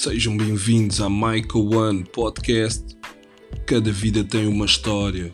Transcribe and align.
Sejam 0.00 0.36
bem-vindos 0.36 1.00
a 1.00 1.10
Michael 1.10 1.74
One 1.74 2.04
Podcast. 2.04 2.84
Cada 3.66 3.90
vida 3.90 4.22
tem 4.22 4.46
uma 4.46 4.64
história. 4.64 5.32